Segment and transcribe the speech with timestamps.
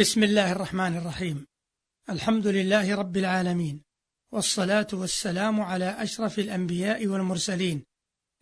[0.00, 1.46] بسم الله الرحمن الرحيم.
[2.10, 3.82] الحمد لله رب العالمين
[4.32, 7.84] والصلاة والسلام على أشرف الأنبياء والمرسلين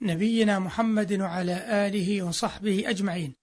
[0.02, 3.34] نبينا محمد وعلى آله وصحبه أجمعين.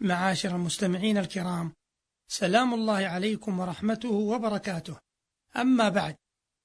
[0.00, 1.72] معاشر المستمعين الكرام
[2.28, 4.98] سلام الله عليكم ورحمته وبركاته.
[5.56, 6.16] أما بعد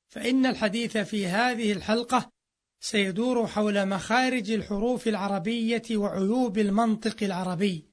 [0.07, 2.31] فإن الحديث في هذه الحلقة
[2.79, 7.92] سيدور حول مخارج الحروف العربية وعيوب المنطق العربي.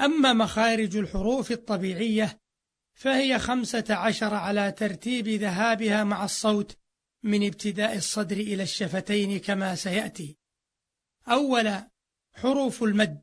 [0.00, 2.40] أما مخارج الحروف الطبيعية
[2.94, 6.76] فهي خمسة عشر على ترتيب ذهابها مع الصوت
[7.22, 10.36] من ابتداء الصدر إلى الشفتين كما سيأتي.
[11.28, 11.90] أولا
[12.34, 13.20] حروف المد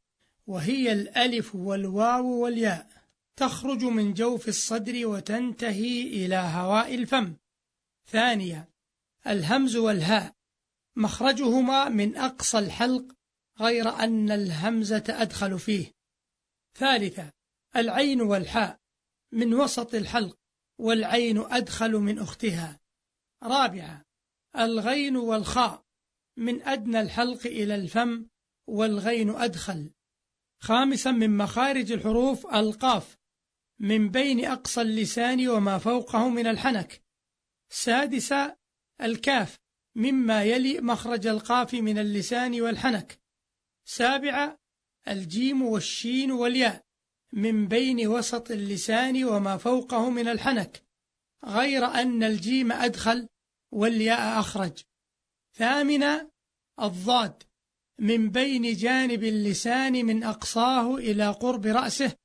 [0.48, 2.88] وهي الألف والواو والياء
[3.36, 7.36] تخرج من جوف الصدر وتنتهي إلى هواء الفم.
[8.08, 8.68] ثانيا
[9.28, 10.34] الهمز والهاء
[10.96, 13.06] مخرجهما من أقصى الحلق
[13.60, 15.97] غير أن الهمزة أدخل فيه.
[16.78, 17.32] ثالثا
[17.76, 18.80] العين والحاء
[19.32, 20.38] من وسط الحلق
[20.80, 22.80] والعين أدخل من أختها.
[23.44, 24.04] رابعا
[24.58, 25.86] الغين والخاء
[26.38, 28.28] من أدنى الحلق إلى الفم
[28.68, 29.92] والغين أدخل.
[30.62, 33.18] خامسا من مخارج الحروف القاف
[33.80, 37.04] من بين أقصى اللسان وما فوقه من الحنك.
[37.70, 38.58] سادسا
[39.02, 39.60] الكاف
[39.96, 43.22] مما يلي مخرج القاف من اللسان والحنك.
[43.86, 44.58] سابعا
[45.12, 46.84] الجيم والشين والياء
[47.34, 50.84] من بين وسط اللسان وما فوقه من الحنك
[51.46, 53.28] غير أن الجيم أدخل
[53.72, 54.84] والياء أخرج.
[55.54, 56.30] ثامنا
[56.82, 57.44] الضاد
[58.00, 62.16] من بين جانب اللسان من أقصاه إلى قرب رأسه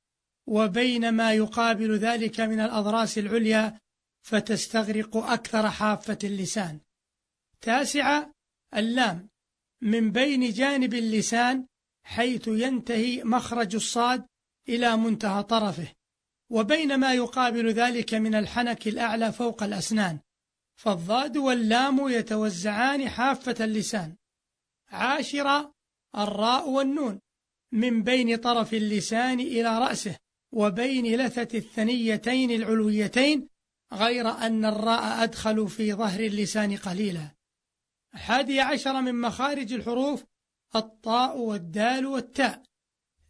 [0.47, 3.79] وبين ما يقابل ذلك من الأضراس العليا
[4.21, 6.79] فتستغرق أكثر حافة اللسان.
[7.61, 8.33] تاسعة
[8.75, 9.29] اللام
[9.81, 11.67] من بين جانب اللسان
[12.03, 14.25] حيث ينتهي مخرج الصاد
[14.69, 15.87] إلى منتهى طرفه
[16.49, 20.19] وبين ما يقابل ذلك من الحنك الأعلى فوق الأسنان
[20.75, 24.15] فالضاد واللام يتوزعان حافة اللسان.
[24.89, 25.73] عاشرة
[26.17, 27.19] الراء والنون
[27.71, 30.17] من بين طرف اللسان إلى رأسه
[30.51, 33.47] وبين لثة الثنيتين العلويتين
[33.93, 37.31] غير أن الراء أدخل في ظهر اللسان قليلا.
[38.13, 40.23] حادي عشر من مخارج الحروف
[40.75, 42.63] الطاء والدال والتاء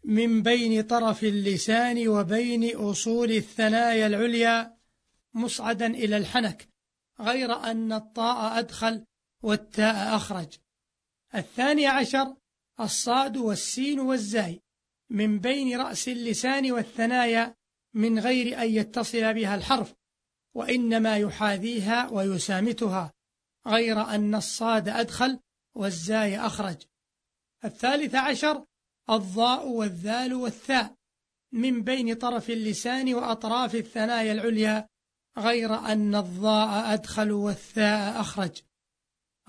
[0.04, 4.78] من بين طرف اللسان وبين أصول الثنايا العليا
[5.34, 6.68] مصعدا إلى الحنك
[7.20, 9.06] غير أن الطاء أدخل
[9.42, 10.48] والتاء أخرج.
[11.36, 12.36] الثاني عشر
[12.80, 14.62] الصاد والسين والزاي
[15.10, 17.56] من بين رأس اللسان والثنايا
[17.94, 19.94] من غير أن يتصل بها الحرف
[20.54, 23.14] وإنما يحاذيها ويسامتها
[23.68, 25.40] غير أن الصاد أدخل
[25.76, 26.78] والزاي أخرج.
[27.66, 28.66] الثالث عشر
[29.10, 30.96] الضاء والذال والثاء
[31.52, 34.88] من بين طرف اللسان وأطراف الثنايا العليا
[35.38, 38.62] غير أن الضاء أدخل والثاء أخرج.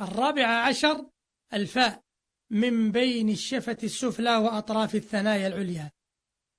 [0.00, 1.10] الرابع عشر
[1.52, 2.02] الفاء
[2.50, 5.90] من بين الشفة السفلى وأطراف الثنايا العليا.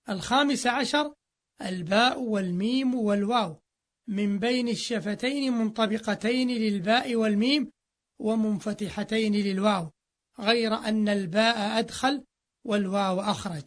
[0.10, 1.14] الخامس عشر
[1.62, 3.62] الباء والميم والواو
[4.08, 7.72] من بين الشفتين منطبقتين للباء والميم
[8.20, 9.95] ومنفتحتين للواو.
[10.40, 12.26] غير أن الباء أدخل
[12.64, 13.64] والواو أخرج.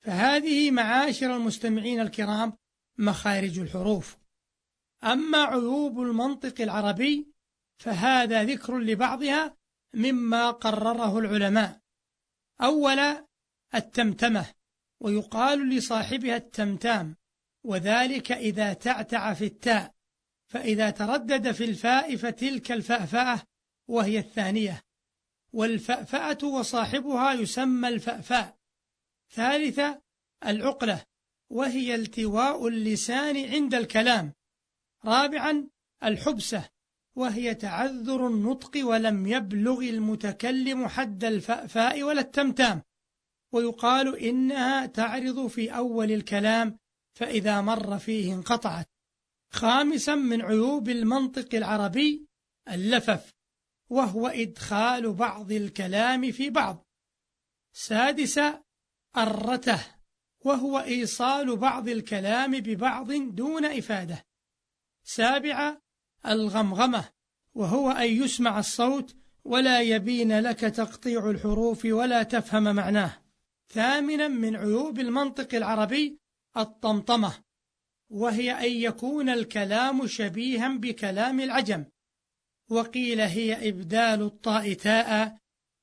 [0.00, 2.52] فهذه معاشر المستمعين الكرام
[2.98, 4.18] مخارج الحروف.
[5.04, 7.32] أما عيوب المنطق العربي
[7.78, 9.56] فهذا ذكر لبعضها
[9.94, 11.80] مما قرره العلماء.
[12.60, 13.26] أولا
[13.74, 14.46] التمتمة
[15.00, 17.16] ويقال لصاحبها التمتام
[17.64, 19.94] وذلك إذا تعتع في التاء
[20.48, 23.42] فإذا تردد في الفاء فتلك الفأفأة
[23.88, 24.87] وهي الثانية.
[25.52, 28.56] والفأفأة وصاحبها يسمى الفأفاء.
[29.30, 30.02] ثالثة
[30.46, 31.04] العقلة
[31.50, 34.32] وهي التواء اللسان عند الكلام.
[35.04, 35.68] رابعا
[36.04, 36.68] الحبسة
[37.16, 42.82] وهي تعذر النطق ولم يبلغ المتكلم حد الفأفاء ولا التمتام.
[43.52, 46.78] ويقال إنها تعرض في أول الكلام
[47.12, 48.88] فإذا مر فيه انقطعت.
[49.52, 52.26] خامسا من عيوب المنطق العربي
[52.68, 53.37] اللفف.
[53.88, 56.86] وهو إدخال بعض الكلام في بعض.
[57.72, 58.62] سادسا
[59.16, 59.80] الرته
[60.40, 64.26] وهو إيصال بعض الكلام ببعض دون إفادة.
[65.04, 65.80] سابعا
[66.26, 67.04] الغمغمة
[67.54, 73.22] وهو أن يسمع الصوت ولا يبين لك تقطيع الحروف ولا تفهم معناه.
[73.68, 76.18] ثامنا من عيوب المنطق العربي
[76.56, 77.34] الطمطمة
[78.10, 81.84] وهي أن يكون الكلام شبيها بكلام العجم.
[82.70, 85.38] وقيل هي إبدال الطاء تاء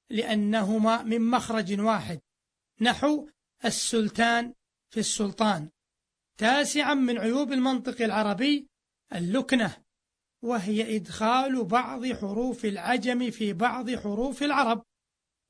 [0.09, 2.19] لأنهما من مخرج واحد.
[2.81, 3.29] نحو
[3.65, 4.53] السلطان
[4.89, 5.69] في السلطان
[6.37, 8.67] تاسعا من عيوب المنطق العربي
[9.15, 9.77] اللكنة
[10.41, 14.83] وهي إدخال بعض حروف العجم في بعض حروف العرب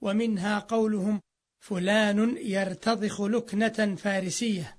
[0.01, 1.21] ومنها قولهم
[1.59, 4.77] فلان يرتضخ لكنة فارسية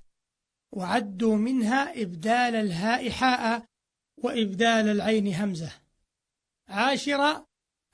[0.71, 3.65] وعدوا منها إبدال الهاء حاء
[4.17, 5.86] وإبدال العين همزة.
[6.69, 7.47] عاشرة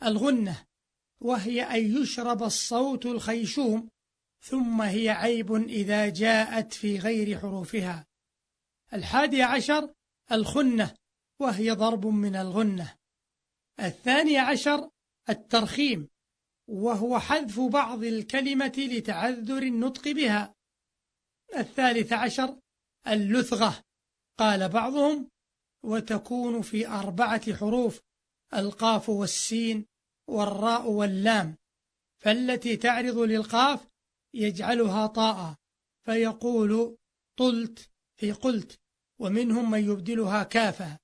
[0.04, 0.66] الغنة
[1.22, 3.90] وهي أن يشرب الصوت الخيشوم
[4.42, 8.08] ثم هي عيب إذا جاءت في غير حروفها.
[8.94, 9.94] الحادي عشر
[10.32, 10.96] الخنة
[11.40, 12.98] وهي ضرب من الغنة.
[13.80, 14.90] الثاني عشر
[15.30, 16.10] الترخيم
[16.68, 20.56] وهو حذف بعض الكلمة لتعذر النطق بها.
[21.58, 22.60] الثالث عشر
[23.08, 23.84] اللثغة
[24.40, 25.30] قال بعضهم
[25.84, 28.02] وتكون في أربعة حروف
[28.60, 29.86] القاف والسين
[30.28, 31.58] والراء واللام
[32.20, 33.88] فالتي تعرض للقاف
[34.34, 35.56] يجعلها طاء
[36.06, 36.98] فيقول
[37.38, 38.80] طلت في قلت
[39.20, 40.98] ومنهم من يبدلها كافا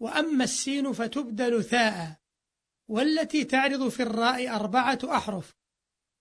[0.00, 2.20] وأما السين فتبدل ثاء
[2.88, 5.54] والتي تعرض في الراء أربعة أحرف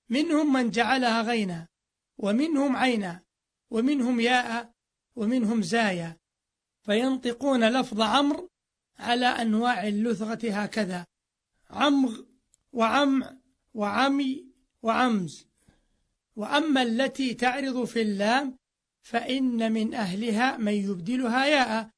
[0.10, 1.68] منهم من جعلها غينا
[2.18, 3.24] ومنهم عينا
[3.72, 4.72] ومنهم ياء
[5.16, 6.18] ومنهم زايا.
[6.86, 8.50] فينطقون لفظ عمرو
[9.00, 11.06] على أنواع اللثغة هكذا.
[11.70, 12.22] عمغ
[12.74, 13.38] وعمع
[13.74, 14.46] وعمي
[14.82, 15.48] وعمز.
[16.36, 18.58] وأما التي تعرض في اللام
[19.02, 21.90] فإن من أهلها من يبدلها ياء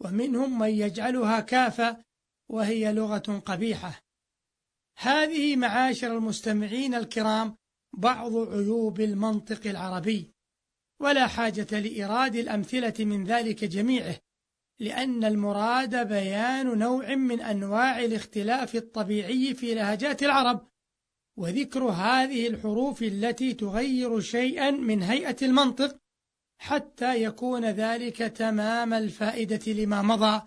[0.00, 2.04] ومنهم من يجعلها كافة
[2.48, 4.02] وهي لغة قبيحة.
[4.96, 7.56] هذه معاشر المستمعين الكرام
[7.92, 10.32] بعض عيوب المنطق العربي.
[11.00, 14.16] ولا حاجة لإيراد الأمثلة من ذلك جميعه.
[14.80, 20.68] لأن المراد بيان نوع من أنواع الاختلاف الطبيعي في لهجات العرب
[21.36, 25.98] وذكر هذه الحروف التي تغير شيئا من هيئة المنطق
[26.58, 30.42] حتى يكون ذلك تمام الفائدة لما مضى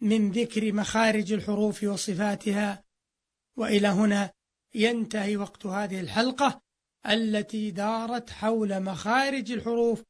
[0.00, 2.84] من ذكر مخارج الحروف وصفاتها.
[3.56, 4.32] وإلى هنا
[4.74, 6.60] ينتهي وقت هذه الحلقة
[7.06, 10.02] التي دارت حول مخارج الحروف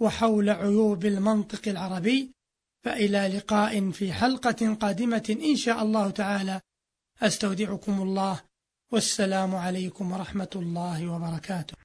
[0.00, 2.37] وحول عيوب المنطق العربي.
[2.84, 6.60] فإلى لقاء في حلقة قادمة إن شاء الله تعالى.
[7.22, 8.40] أستودعكم الله.
[8.92, 11.76] والسلام عليكم ورحمة الله وبركاته.